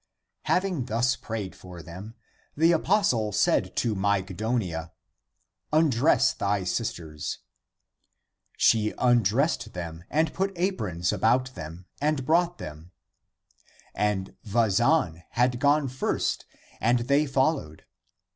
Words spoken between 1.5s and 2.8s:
for them, the